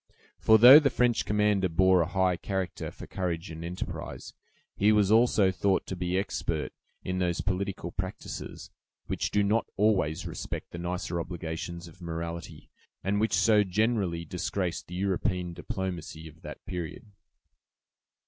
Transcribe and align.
For 0.39 0.57
though 0.57 0.79
the 0.79 0.89
French 0.89 1.25
commander 1.25 1.69
bore 1.69 2.01
a 2.01 2.07
high 2.07 2.35
character 2.35 2.89
for 2.89 3.05
courage 3.05 3.51
and 3.51 3.63
enterprise, 3.63 4.33
he 4.75 4.91
was 4.91 5.11
also 5.11 5.51
thought 5.51 5.85
to 5.85 5.95
be 5.95 6.17
expert 6.17 6.73
in 7.03 7.19
those 7.19 7.41
political 7.41 7.91
practises 7.91 8.71
which 9.05 9.29
do 9.29 9.43
not 9.43 9.67
always 9.77 10.25
respect 10.25 10.71
the 10.71 10.79
nicer 10.79 11.19
obligations 11.19 11.87
of 11.87 12.01
morality, 12.01 12.71
and 13.03 13.19
which 13.19 13.33
so 13.33 13.63
generally 13.63 14.25
disgraced 14.25 14.87
the 14.87 14.95
European 14.95 15.53
diplomacy 15.53 16.27
of 16.27 16.41
that 16.41 16.65
period. 16.65 17.05